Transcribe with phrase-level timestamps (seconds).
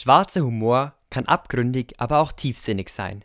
[0.00, 3.24] Schwarzer Humor kann abgründig, aber auch tiefsinnig sein.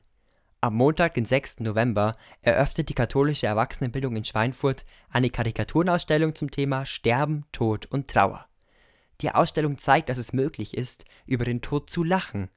[0.59, 1.59] Am Montag, den 6.
[1.59, 8.47] November, eröffnet die Katholische Erwachsenenbildung in Schweinfurt eine Karikaturenausstellung zum Thema Sterben, Tod und Trauer.
[9.21, 12.49] Die Ausstellung zeigt, dass es möglich ist, über den Tod zu lachen.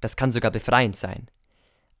[0.00, 1.28] Das kann sogar befreiend sein.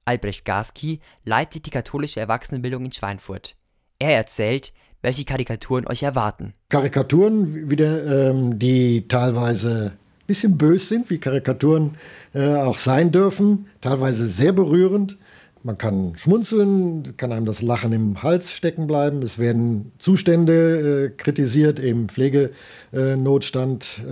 [0.04, 3.54] Albrecht Gaski leitet die Katholische Erwachsenenbildung in Schweinfurt.
[4.00, 6.54] Er erzählt, welche Karikaturen euch erwarten.
[6.70, 9.96] Karikaturen, wieder, ähm, die teilweise
[10.26, 11.96] bisschen bös sind, wie Karikaturen
[12.34, 15.16] äh, auch sein dürfen, teilweise sehr berührend.
[15.62, 19.20] Man kann schmunzeln, kann einem das Lachen im Hals stecken bleiben.
[19.22, 24.10] Es werden Zustände äh, kritisiert, eben Pflegenotstand, äh,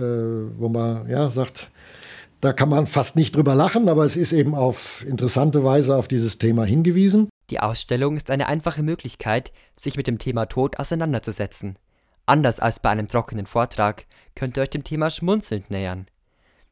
[0.57, 1.69] wo man ja sagt,
[2.41, 6.07] da kann man fast nicht drüber lachen, aber es ist eben auf interessante Weise auf
[6.07, 7.29] dieses Thema hingewiesen.
[7.49, 11.77] Die Ausstellung ist eine einfache Möglichkeit, sich mit dem Thema Tod auseinanderzusetzen.
[12.25, 16.07] Anders als bei einem trockenen Vortrag könnt ihr euch dem Thema schmunzelnd nähern.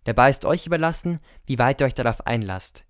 [0.05, 2.83] Dabei ist euch überlassen, wie weit ihr euch darauf einlasst.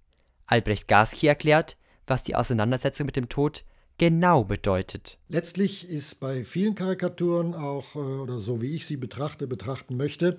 [0.48, 3.64] Albrecht Gaski erklärt, was die Auseinandersetzung mit dem Tod
[3.98, 5.18] genau bedeutet.
[5.30, 10.38] Letztlich ist bei vielen Karikaturen auch, äh, oder so wie ich sie betrachte, betrachten möchte,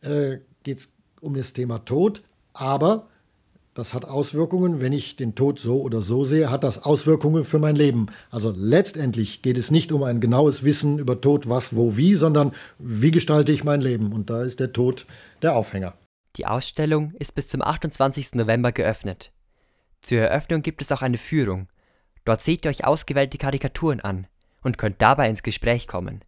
[0.00, 3.08] äh, geht es um das Thema Tod, aber
[3.74, 7.58] das hat Auswirkungen, wenn ich den Tod so oder so sehe, hat das Auswirkungen für
[7.58, 8.06] mein Leben.
[8.30, 12.52] Also letztendlich geht es nicht um ein genaues Wissen über Tod, was, wo, wie, sondern
[12.78, 14.12] wie gestalte ich mein Leben.
[14.12, 15.06] Und da ist der Tod
[15.42, 15.94] der Aufhänger.
[16.36, 18.34] Die Ausstellung ist bis zum 28.
[18.34, 19.32] November geöffnet.
[20.00, 21.68] Zur Eröffnung gibt es auch eine Führung.
[22.24, 24.28] Dort seht ihr euch ausgewählte Karikaturen an
[24.62, 26.22] und könnt dabei ins Gespräch kommen.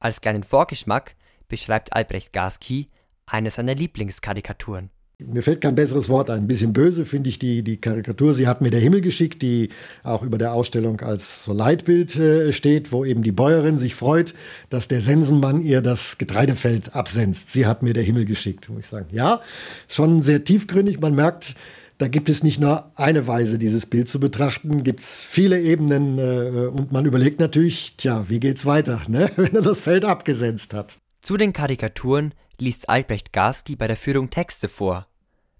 [0.00, 1.14] Als kleinen Vorgeschmack
[1.48, 2.90] beschreibt Albrecht Gaski
[3.26, 4.90] eine seiner Lieblingskarikaturen.
[5.26, 6.40] Mir fällt kein besseres Wort ein.
[6.40, 8.34] Ein bisschen böse finde ich die, die Karikatur.
[8.34, 9.70] Sie hat mir der Himmel geschickt, die
[10.02, 14.34] auch über der Ausstellung als so Leitbild äh, steht, wo eben die Bäuerin sich freut,
[14.68, 17.52] dass der Sensenmann ihr das Getreidefeld absenzt.
[17.52, 19.06] Sie hat mir der Himmel geschickt, muss ich sagen.
[19.12, 19.40] Ja,
[19.88, 21.00] schon sehr tiefgründig.
[21.00, 21.54] Man merkt,
[22.00, 26.18] da gibt es nicht nur eine Weise, dieses Bild zu betrachten, gibt es viele Ebenen
[26.18, 29.30] äh, und man überlegt natürlich, tja, wie geht's weiter, ne?
[29.36, 30.98] wenn er das Feld abgesenzt hat.
[31.20, 35.08] Zu den Karikaturen liest Albrecht Garski bei der Führung Texte vor,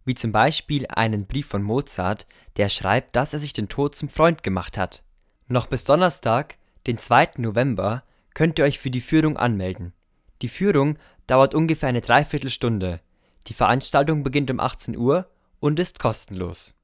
[0.05, 4.09] wie zum Beispiel einen Brief von Mozart, der schreibt, dass er sich den Tod zum
[4.09, 5.03] Freund gemacht hat.
[5.49, 6.57] Noch bis Donnerstag,
[6.87, 7.31] den 2.
[7.37, 8.03] November,
[8.35, 9.93] könnt ihr euch für die Führung anmelden.
[10.43, 13.01] Die Führung dauert ungefähr eine Dreiviertelstunde.
[13.47, 15.29] Die Veranstaltung beginnt um 18 Uhr
[15.61, 16.75] und ist kostenlos